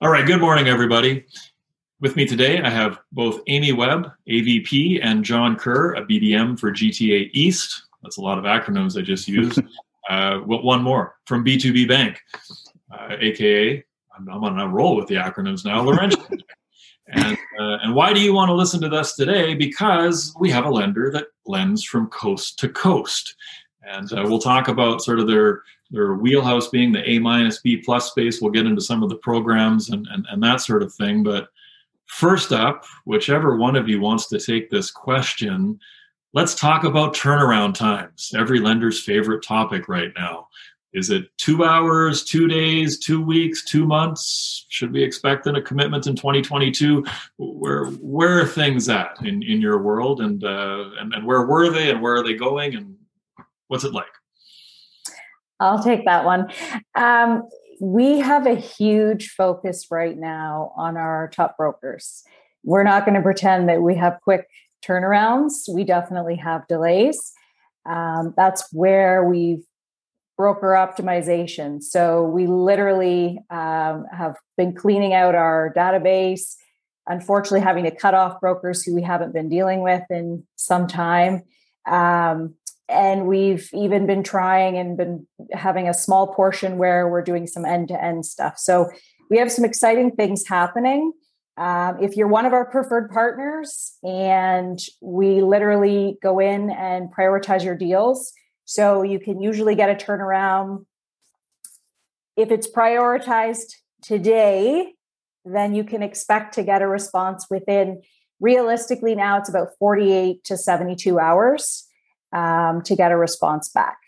[0.00, 1.24] All right, good morning, everybody.
[2.00, 6.72] With me today, I have both Amy Webb, AVP, and John Kerr, a BDM for
[6.72, 7.84] GTA East.
[8.02, 9.62] That's a lot of acronyms I just used.
[10.10, 12.20] uh, one more from B2B Bank,
[12.92, 13.84] uh, aka
[14.18, 16.42] I'm, I'm, on a roll with the acronyms now, Laurentian.
[17.08, 19.54] and, uh, and why do you want to listen to us today?
[19.54, 23.36] Because we have a lender that lends from coast to coast.
[23.86, 27.76] And uh, we'll talk about sort of their their wheelhouse being the A minus B
[27.76, 28.40] plus space.
[28.40, 31.22] We'll get into some of the programs and, and, and that sort of thing.
[31.22, 31.48] But
[32.06, 35.78] first up, whichever one of you wants to take this question,
[36.32, 38.32] let's talk about turnaround times.
[38.36, 40.48] Every lender's favorite topic right now.
[40.94, 44.64] Is it two hours, two days, two weeks, two months?
[44.68, 47.04] Should we expect in a commitment in 2022?
[47.36, 51.68] Where where are things at in, in your world, and, uh, and and where were
[51.70, 52.94] they, and where are they going, and
[53.68, 54.06] what's it like?
[55.60, 56.50] I'll take that one.
[56.94, 57.48] Um,
[57.80, 62.22] we have a huge focus right now on our top brokers.
[62.62, 64.46] We're not going to pretend that we have quick
[64.86, 65.72] turnarounds.
[65.72, 67.32] We definitely have delays.
[67.86, 69.64] Um, that's where we've
[70.36, 71.82] broker optimization.
[71.82, 76.56] So we literally um, have been cleaning out our database.
[77.06, 81.42] Unfortunately, having to cut off brokers who we haven't been dealing with in some time.
[81.86, 82.54] Um,
[82.88, 87.64] and we've even been trying and been having a small portion where we're doing some
[87.64, 88.58] end to end stuff.
[88.58, 88.90] So
[89.30, 91.12] we have some exciting things happening.
[91.56, 97.64] Um, if you're one of our preferred partners, and we literally go in and prioritize
[97.64, 98.32] your deals,
[98.64, 100.84] so you can usually get a turnaround.
[102.36, 104.94] If it's prioritized today,
[105.44, 108.02] then you can expect to get a response within
[108.40, 111.83] realistically now it's about 48 to 72 hours
[112.34, 113.98] um, to get a response back.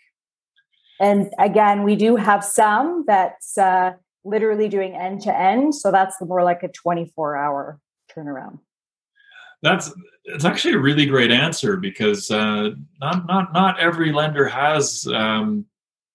[0.99, 5.73] And again, we do have some that's uh, literally doing end to end.
[5.73, 7.79] So that's more like a 24 hour
[8.13, 8.59] turnaround.
[9.63, 9.91] That's
[10.25, 15.65] it's actually a really great answer because uh, not not not every lender has um,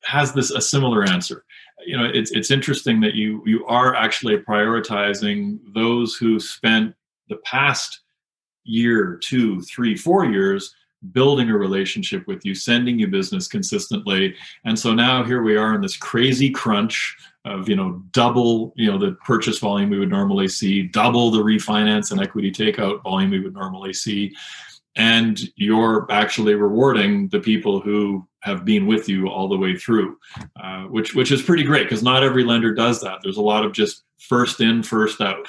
[0.04, 1.44] has this a similar answer.
[1.84, 6.94] You know, it's it's interesting that you you are actually prioritizing those who spent
[7.28, 8.00] the past
[8.62, 10.72] year, two, three, four years
[11.10, 14.34] building a relationship with you, sending you business consistently.
[14.64, 18.90] And so now here we are in this crazy crunch of, you know, double, you
[18.90, 23.30] know, the purchase volume we would normally see, double the refinance and equity takeout volume
[23.30, 24.32] we would normally see.
[24.94, 30.18] And you're actually rewarding the people who have been with you all the way through,
[30.62, 33.20] uh, which which is pretty great because not every lender does that.
[33.22, 35.48] There's a lot of just first in, first out.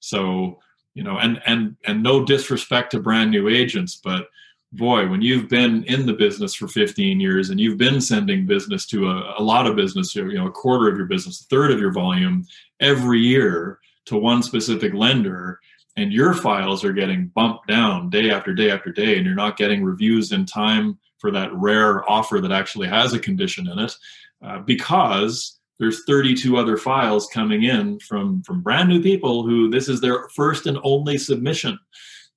[0.00, 0.58] So
[0.94, 4.26] you know, and and and no disrespect to brand new agents, but
[4.72, 8.86] boy, when you've been in the business for 15 years and you've been sending business
[8.86, 11.70] to a, a, lot of business, you know, a quarter of your business, a third
[11.70, 12.46] of your volume
[12.80, 15.60] every year to one specific lender,
[15.96, 19.58] and your files are getting bumped down day after day after day, and you're not
[19.58, 23.94] getting reviews in time for that rare offer that actually has a condition in it,
[24.42, 29.88] uh, because there's 32 other files coming in from from brand new people who this
[29.88, 31.78] is their first and only submission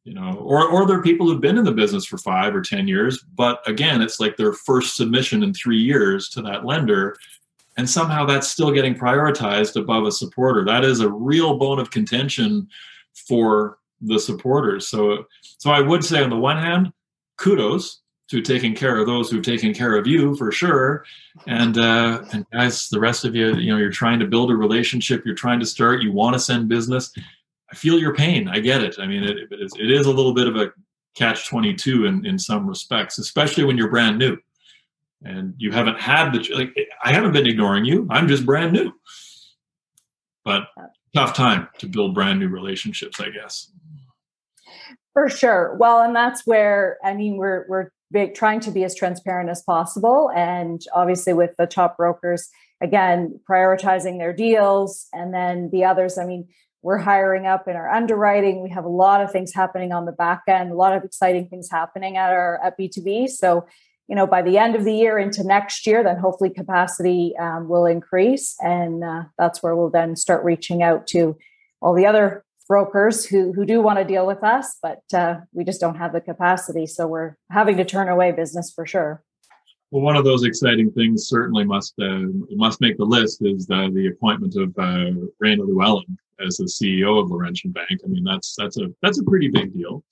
[0.06, 2.62] you know or or there are people who've been in the business for five or
[2.62, 7.18] ten years but again it's like their first submission in three years to that lender
[7.78, 10.64] and somehow that's still getting prioritized above a supporter.
[10.64, 12.70] That is a real bone of contention
[13.28, 14.88] for the supporters.
[14.88, 16.92] So so i would say on the one hand
[17.38, 21.06] kudos to taking care of those who've taken care of you for sure.
[21.48, 24.56] And uh and guys the rest of you you know you're trying to build a
[24.56, 27.12] relationship you're trying to start you want to send business
[27.72, 28.48] I feel your pain.
[28.48, 28.96] I get it.
[29.00, 30.72] I mean, it, it, is, it is a little bit of a
[31.16, 34.38] catch 22 in, in some respects, especially when you're brand new
[35.24, 38.08] and you haven't had the, like, I haven't been ignoring you.
[38.10, 38.92] I'm just brand new.
[40.44, 40.68] But
[41.16, 43.72] tough time to build brand new relationships, I guess.
[45.14, 45.76] For sure.
[45.80, 49.64] Well, and that's where, I mean, we're, we're big, trying to be as transparent as
[49.64, 50.30] possible.
[50.36, 52.50] And obviously, with the top brokers,
[52.82, 55.08] again, prioritizing their deals.
[55.14, 56.48] And then the others, I mean,
[56.86, 58.62] we're hiring up in our underwriting.
[58.62, 61.48] We have a lot of things happening on the back end, a lot of exciting
[61.48, 63.30] things happening at our at B2B.
[63.30, 63.66] So,
[64.08, 67.68] you know, by the end of the year into next year, then hopefully capacity um,
[67.68, 68.56] will increase.
[68.60, 71.36] And uh, that's where we'll then start reaching out to
[71.82, 75.64] all the other brokers who, who do want to deal with us, but uh, we
[75.64, 76.86] just don't have the capacity.
[76.86, 79.24] So we're having to turn away business for sure.
[79.92, 83.92] Well, one of those exciting things certainly must uh, must make the list is the,
[83.94, 85.12] the appointment of uh,
[85.44, 88.02] Rania Llewellyn as the CEO of Laurentian Bank.
[88.04, 90.04] I mean, that's that's a that's a pretty big deal.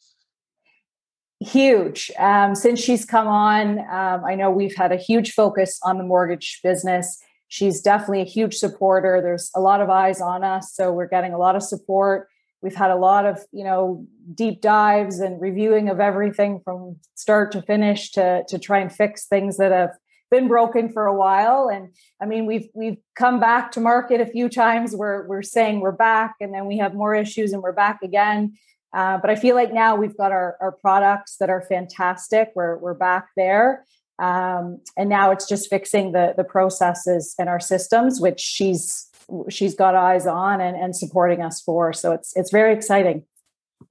[1.40, 2.12] Huge.
[2.18, 6.04] Um, since she's come on, um, I know we've had a huge focus on the
[6.04, 7.22] mortgage business.
[7.50, 9.22] she's definitely a huge supporter.
[9.22, 12.30] There's a lot of eyes on us, so we're getting a lot of support.
[12.64, 17.52] We've had a lot of you know deep dives and reviewing of everything from start
[17.52, 19.92] to finish to to try and fix things that have
[20.32, 21.70] been broken for a while.
[21.72, 21.90] And
[22.22, 24.96] i mean we've we've come back to market a few times.
[24.96, 28.58] We're we're saying we're back and then we have more issues and we're back again.
[28.94, 32.52] Uh, but i feel like now we've got our, our products that are fantastic.
[32.56, 33.86] We're we're back there.
[34.20, 39.10] Um, and now it's just fixing the the processes and our systems which she's
[39.50, 43.24] she's got eyes on and, and supporting us for so it's it's very exciting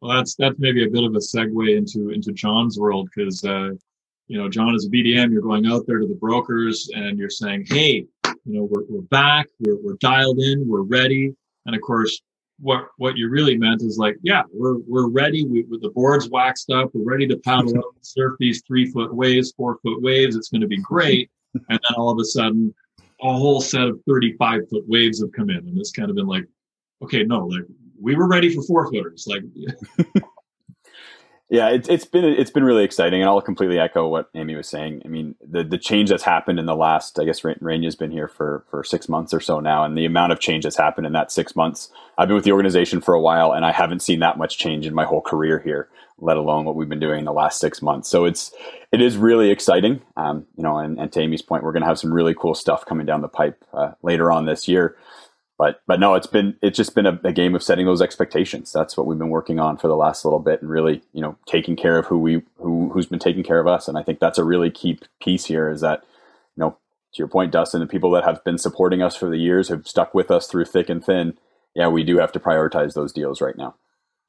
[0.00, 3.70] well that's that's maybe a bit of a segue into into john's world because uh,
[4.32, 7.28] you know, John, is a BDM, you're going out there to the brokers and you're
[7.28, 11.34] saying, hey, you know, we're, we're back, we're, we're dialed in, we're ready.
[11.66, 12.20] And of course,
[12.58, 15.44] what what you really meant is like, yeah, we're we're ready.
[15.44, 19.52] We, the boards waxed up, we're ready to paddle up, surf these three foot waves,
[19.54, 20.34] four foot waves.
[20.34, 21.30] It's going to be great.
[21.54, 22.74] And then all of a sudden,
[23.22, 26.26] a whole set of 35 foot waves have come in, and it's kind of been
[26.26, 26.44] like,
[27.02, 27.62] okay, no, like
[28.00, 29.26] we were ready for four footers.
[29.28, 29.42] Like
[31.52, 34.70] Yeah, it's it's been it's been really exciting, and I'll completely echo what Amy was
[34.70, 35.02] saying.
[35.04, 38.26] I mean, the the change that's happened in the last, I guess, Rania's been here
[38.26, 41.12] for for six months or so now, and the amount of change that's happened in
[41.12, 41.90] that six months.
[42.16, 44.86] I've been with the organization for a while, and I haven't seen that much change
[44.86, 45.90] in my whole career here,
[46.22, 48.08] let alone what we've been doing in the last six months.
[48.08, 48.52] So it's
[48.92, 50.78] it is really exciting, um, you know.
[50.78, 53.20] And, and to Amy's point, we're going to have some really cool stuff coming down
[53.20, 54.96] the pipe uh, later on this year
[55.62, 58.72] but but no, it's been it's just been a, a, game of setting those expectations.
[58.72, 61.36] That's what we've been working on for the last little bit, and really, you know,
[61.46, 63.86] taking care of who we who who's been taking care of us.
[63.86, 66.02] And I think that's a really key piece here is that,
[66.56, 69.36] you know, to your point, Dustin, the people that have been supporting us for the
[69.36, 71.38] years have stuck with us through thick and thin.
[71.76, 73.76] Yeah, we do have to prioritize those deals right now.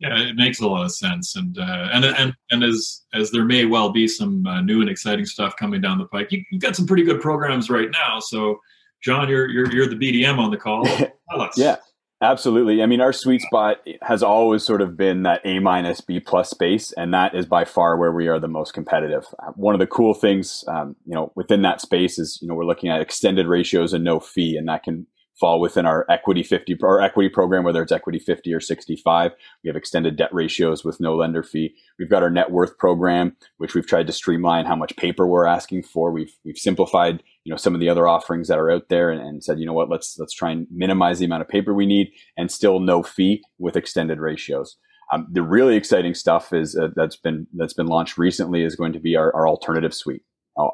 [0.03, 3.45] Yeah, it makes a lot of sense, and uh, and and and as as there
[3.45, 6.59] may well be some uh, new and exciting stuff coming down the pike, you, have
[6.59, 8.19] got some pretty good programs right now.
[8.19, 8.59] So
[9.01, 10.85] John, you're you're you're the BDM on the call.
[11.55, 11.77] yeah,
[12.21, 12.83] absolutely.
[12.83, 16.49] I mean, our sweet spot has always sort of been that A minus B plus
[16.49, 19.25] space, and that is by far where we are the most competitive.
[19.55, 22.65] One of the cool things, um, you know, within that space is you know we're
[22.65, 25.07] looking at extended ratios and no fee, and that can
[25.39, 29.31] fall within our equity 50 or equity program, whether it's equity 50 or 65.
[29.63, 31.75] We have extended debt ratios with no lender fee.
[31.97, 35.45] We've got our net worth program, which we've tried to streamline how much paper we're
[35.45, 36.11] asking for.
[36.11, 39.21] We've, we've simplified, you know, some of the other offerings that are out there and,
[39.21, 41.85] and said, you know what, let's, let's try and minimize the amount of paper we
[41.85, 44.77] need and still no fee with extended ratios.
[45.11, 48.93] Um, the really exciting stuff is uh, that's been, that's been launched recently is going
[48.93, 50.23] to be our, our alternative suite.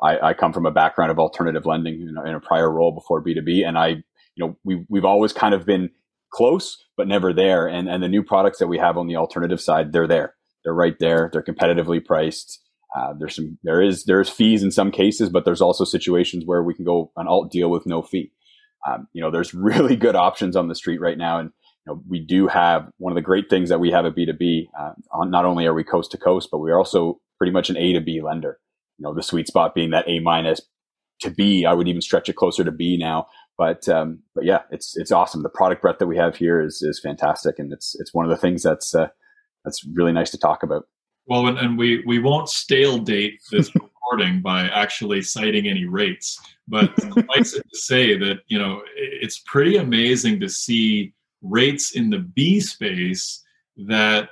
[0.03, 2.91] I, I, come from a background of alternative lending in a, in a prior role
[2.91, 4.03] before B2B, and I
[4.39, 5.89] you know, we we've always kind of been
[6.31, 7.67] close, but never there.
[7.67, 10.35] And and the new products that we have on the alternative side, they're there.
[10.63, 11.29] They're right there.
[11.31, 12.61] They're competitively priced.
[12.95, 16.63] Uh, there's some there is there's fees in some cases, but there's also situations where
[16.63, 18.31] we can go an alt deal with no fee.
[18.87, 21.51] Um, you know, there's really good options on the street right now, and
[21.85, 24.69] you know, we do have one of the great things that we have at B2B.
[24.79, 27.69] Uh, on, not only are we coast to coast, but we are also pretty much
[27.69, 28.57] an A to B lender.
[28.97, 30.61] You know, the sweet spot being that A minus
[31.21, 31.65] to B.
[31.65, 33.27] I would even stretch it closer to B now,
[33.59, 35.43] but um, but yeah, it's it's awesome.
[35.43, 38.31] The product breadth that we have here is is fantastic, and it's it's one of
[38.31, 39.09] the things that's uh,
[39.65, 40.87] that's really nice to talk about.
[41.27, 46.39] Well, and, and we we won't stale date this recording by actually citing any rates,
[46.69, 52.09] but suffice it to say that you know it's pretty amazing to see rates in
[52.09, 53.43] the B space
[53.75, 54.29] that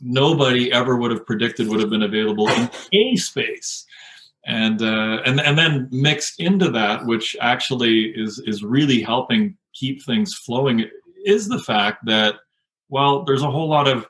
[0.00, 3.84] nobody ever would have predicted would have been available in A space
[4.46, 10.02] and uh, and and then mixed into that, which actually is is really helping keep
[10.02, 10.88] things flowing,
[11.24, 12.36] is the fact that
[12.88, 14.06] well, there's a whole lot of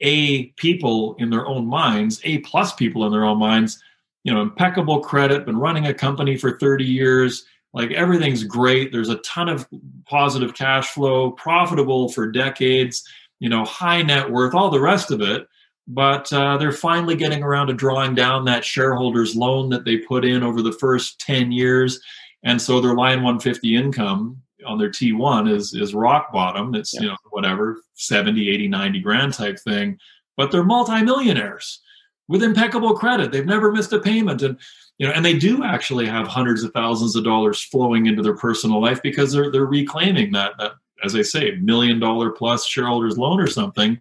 [0.00, 3.82] A people in their own minds, A plus people in their own minds,
[4.24, 8.92] you know, impeccable credit, been running a company for 30 years, like everything's great.
[8.92, 9.66] There's a ton of
[10.06, 13.08] positive cash flow, profitable for decades,
[13.38, 15.46] you know, high net worth, all the rest of it
[15.86, 20.24] but uh, they're finally getting around to drawing down that shareholders loan that they put
[20.24, 22.00] in over the first 10 years
[22.42, 27.00] and so their line 150 income on their t1 is is rock bottom it's yeah.
[27.00, 29.98] you know whatever 70 80 90 grand type thing
[30.36, 31.80] but they're multimillionaires
[32.28, 34.58] with impeccable credit they've never missed a payment and
[34.98, 38.36] you know and they do actually have hundreds of thousands of dollars flowing into their
[38.36, 40.72] personal life because they're they're reclaiming that that
[41.02, 44.00] as i say million dollar plus shareholders loan or something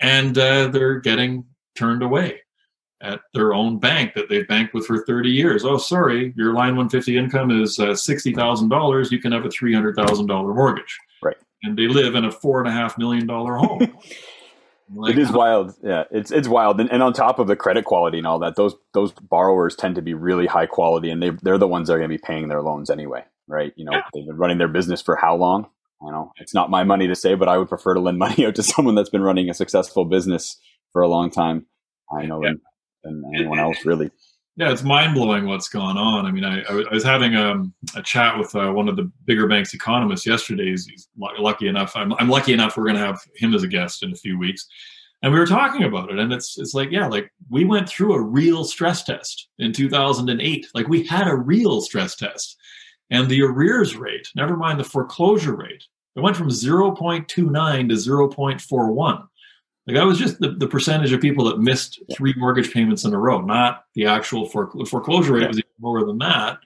[0.00, 2.40] and uh, they're getting turned away
[3.02, 5.64] at their own bank that they've banked with for 30 years.
[5.64, 9.10] Oh, sorry, your line 150 income is uh, $60,000.
[9.10, 10.98] You can have a $300,000 mortgage.
[11.22, 11.36] Right.
[11.62, 13.80] And they live in a four and a half million dollar home.
[14.94, 15.74] like, it is wild.
[15.82, 16.80] Yeah, it's it's wild.
[16.80, 19.96] And, and on top of the credit quality and all that, those those borrowers tend
[19.96, 22.22] to be really high quality, and they they're the ones that are going to be
[22.22, 23.24] paying their loans anyway.
[23.48, 23.72] right?
[23.76, 24.02] You know, yeah.
[24.14, 25.68] they've been running their business for how long?
[26.02, 28.46] You know, it's not my money to say, but I would prefer to lend money
[28.46, 30.58] out to someone that's been running a successful business
[30.92, 31.66] for a long time.
[32.16, 32.52] I know yeah.
[33.04, 34.10] than, than anyone else, really.
[34.58, 36.24] Yeah, it's mind blowing what's gone on.
[36.24, 39.10] I mean, I, I was having a, um, a chat with uh, one of the
[39.26, 40.70] bigger banks economists yesterday.
[40.70, 41.94] He's, he's lucky enough.
[41.94, 42.74] I'm, I'm lucky enough.
[42.76, 44.66] We're going to have him as a guest in a few weeks,
[45.22, 46.18] and we were talking about it.
[46.18, 50.66] And it's it's like, yeah, like we went through a real stress test in 2008.
[50.74, 52.56] Like we had a real stress test,
[53.10, 55.84] and the arrears rate, never mind the foreclosure rate,
[56.14, 59.28] it went from 0.29 to 0.41
[59.86, 63.14] like that was just the, the percentage of people that missed three mortgage payments in
[63.14, 66.58] a row, not the actual foreclosure rate was even lower than that.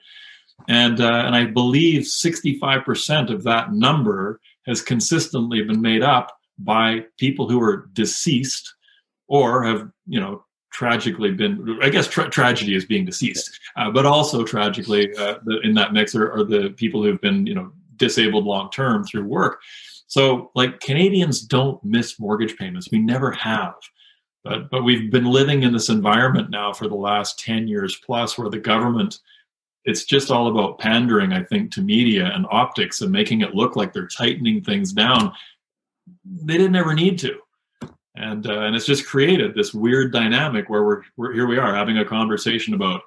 [0.67, 7.05] And uh, and I believe 65% of that number has consistently been made up by
[7.17, 8.73] people who are deceased
[9.27, 14.05] or have you know tragically been i guess tra- tragedy is being deceased uh, but
[14.05, 17.71] also tragically uh, the, in that mix are, are the people who've been you know
[17.97, 19.59] disabled long term through work
[20.11, 22.89] so, like Canadians don't miss mortgage payments.
[22.91, 23.75] We never have.
[24.43, 28.37] But, but we've been living in this environment now for the last 10 years plus
[28.37, 29.19] where the government
[29.85, 33.75] it's just all about pandering i think to media and optics and making it look
[33.75, 35.31] like they're tightening things down
[36.43, 37.39] they didn't ever need to
[38.15, 41.75] and uh, and it's just created this weird dynamic where we're, we're here we are
[41.75, 43.01] having a conversation about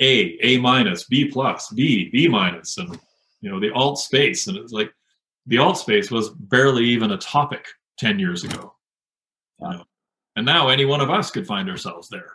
[0.00, 2.98] a a minus b plus b b minus and
[3.40, 4.92] you know the alt space and it's like
[5.48, 7.66] the alt space was barely even a topic
[7.98, 8.74] 10 years ago.
[9.60, 9.84] You know?
[10.36, 12.34] And now any one of us could find ourselves there.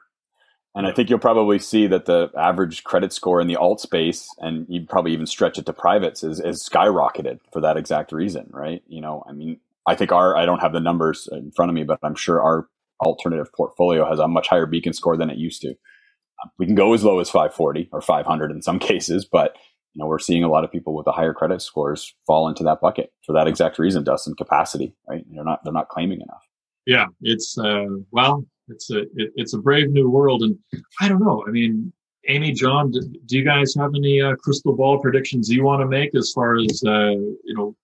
[0.75, 4.27] And I think you'll probably see that the average credit score in the alt space,
[4.39, 8.47] and you probably even stretch it to privates, is, is skyrocketed for that exact reason,
[8.49, 8.81] right?
[8.87, 11.75] You know, I mean, I think our, I don't have the numbers in front of
[11.75, 12.67] me, but I'm sure our
[13.01, 15.69] alternative portfolio has a much higher beacon score than it used to.
[15.69, 19.55] Um, we can go as low as 540 or 500 in some cases, but
[19.93, 22.63] you know, we're seeing a lot of people with the higher credit scores fall into
[22.63, 25.23] that bucket for that exact reason, Dustin, capacity, right?
[25.31, 26.41] They're not, they're not claiming enough.
[26.87, 27.05] Yeah.
[27.21, 30.41] It's, uh, well, it's a, it, it's a brave new world.
[30.41, 30.57] And
[30.99, 31.43] I don't know.
[31.47, 31.93] I mean,
[32.27, 35.87] Amy, John, do, do you guys have any uh, crystal ball predictions you want to
[35.87, 37.75] make as far as, uh, you know,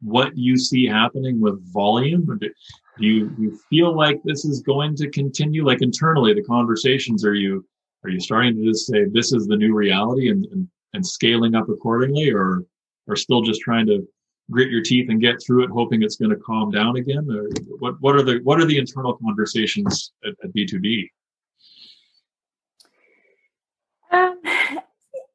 [0.00, 2.24] what you see happening with volume?
[2.26, 2.38] Do,
[2.98, 5.64] do you, you feel like this is going to continue?
[5.64, 7.66] Like internally, the conversations, are you,
[8.04, 11.54] are you starting to just say this is the new reality and, and and scaling
[11.54, 12.64] up accordingly or
[13.06, 14.06] or still just trying to
[14.50, 17.48] grit your teeth and get through it hoping it's going to calm down again or
[17.78, 21.08] what what are the what are the internal conversations at, at b2b
[24.10, 24.40] um,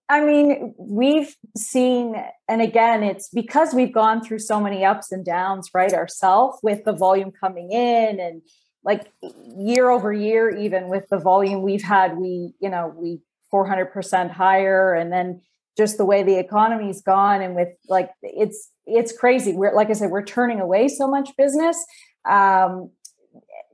[0.10, 2.15] i mean we've seen
[2.48, 6.83] and again it's because we've gone through so many ups and downs right ourselves with
[6.83, 8.41] the volume coming in and
[8.83, 9.12] like
[9.57, 13.22] year over year even with the volume we've had we you know we
[13.53, 14.93] 400% higher.
[14.93, 15.41] And then
[15.77, 19.53] just the way the economy's gone and with like it's it's crazy.
[19.53, 21.83] We're like i said we're turning away so much business.
[22.29, 22.91] Um,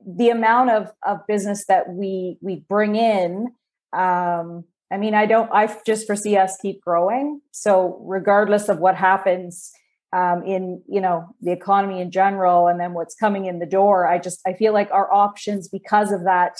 [0.06, 3.48] the amount of of business that we we bring in
[3.92, 7.40] um, i mean i don't i just foresee us keep growing.
[7.52, 9.70] So regardless of what happens
[10.12, 14.08] um, in you know the economy in general and then what's coming in the door
[14.08, 16.56] i just i feel like our options because of that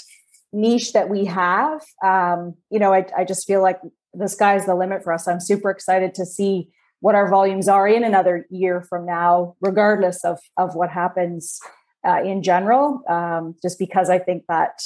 [0.53, 3.81] niche that we have um, you know I, I just feel like
[4.13, 5.29] the sky's the limit for us.
[5.29, 6.69] I'm super excited to see
[7.01, 11.59] what our volumes are in another year from now regardless of of what happens
[12.07, 14.79] uh, in general um, just because i think that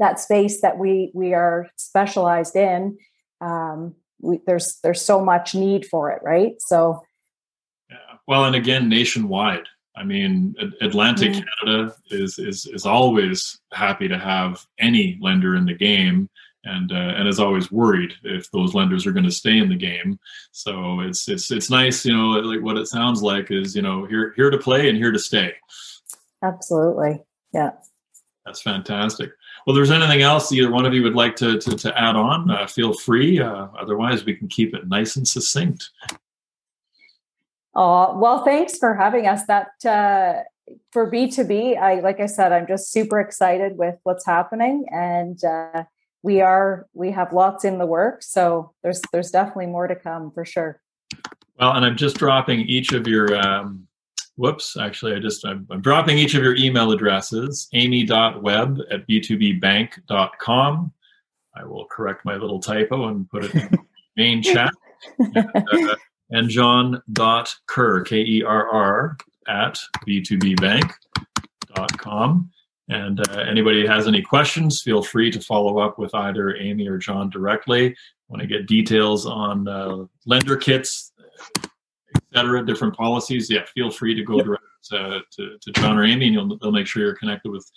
[0.00, 2.98] that space that we we are specialized in
[3.40, 7.00] um, we, there's there's so much need for it right so
[7.88, 7.96] yeah.
[8.26, 9.66] well and again nationwide
[9.96, 11.44] I mean, Atlantic mm.
[11.60, 16.30] Canada is, is is always happy to have any lender in the game,
[16.64, 19.76] and uh, and is always worried if those lenders are going to stay in the
[19.76, 20.18] game.
[20.52, 24.06] So it's it's it's nice, you know, like what it sounds like is you know
[24.06, 25.54] here here to play and here to stay.
[26.42, 27.20] Absolutely,
[27.52, 27.72] yeah.
[28.46, 29.30] That's fantastic.
[29.66, 32.50] Well, there's anything else either one of you would like to to, to add on,
[32.50, 33.40] uh, feel free.
[33.40, 35.90] Uh, otherwise, we can keep it nice and succinct.
[37.74, 39.46] Oh, well, thanks for having us.
[39.46, 40.42] That uh,
[40.92, 45.84] for B2B, I like I said, I'm just super excited with what's happening and uh,
[46.22, 48.22] we are we have lots in the work.
[48.22, 50.80] So there's there's definitely more to come for sure.
[51.58, 53.86] Well, and I'm just dropping each of your um,
[54.40, 60.92] whoops, actually I just I'm, I'm dropping each of your email addresses, amy.webb at b2bbank.com.
[61.54, 63.78] I will correct my little typo and put it in the
[64.16, 64.72] main chat.
[65.18, 65.94] And, uh,
[66.30, 69.78] and john.kerr, K E R R, at
[70.08, 72.50] b2bbank.com.
[72.88, 76.96] And uh, anybody has any questions, feel free to follow up with either Amy or
[76.98, 77.94] John directly.
[78.28, 81.12] Want to get details on uh, lender kits,
[82.32, 83.50] etc., different policies?
[83.50, 84.46] Yeah, feel free to go yep.
[84.46, 87.70] direct to, to, to, John or Amy, and they'll make sure you're connected with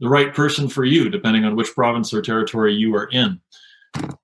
[0.00, 3.40] the right person for you, depending on which province or territory you are in.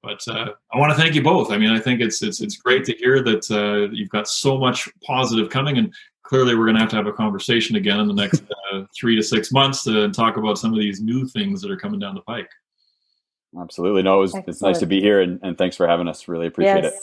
[0.02, 1.52] But uh, I want to thank you both.
[1.52, 4.56] I mean, I think it's it's it's great to hear that uh, you've got so
[4.56, 8.08] much positive coming, and clearly we're going to have to have a conversation again in
[8.08, 11.60] the next uh, three to six months to talk about some of these new things
[11.60, 12.50] that are coming down the pike.
[13.58, 14.02] Absolutely.
[14.02, 16.28] No, it was, it's nice to be here and, and thanks for having us.
[16.28, 16.92] Really appreciate yes.
[16.92, 17.00] it.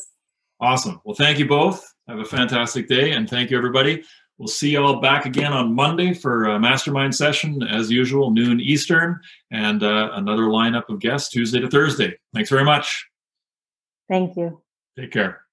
[0.59, 1.01] Awesome.
[1.03, 1.94] Well, thank you both.
[2.07, 4.03] Have a fantastic day and thank you, everybody.
[4.37, 8.59] We'll see you all back again on Monday for a mastermind session, as usual, noon
[8.59, 9.19] Eastern,
[9.51, 12.17] and uh, another lineup of guests Tuesday to Thursday.
[12.33, 13.05] Thanks very much.
[14.09, 14.61] Thank you.
[14.97, 15.44] Take care.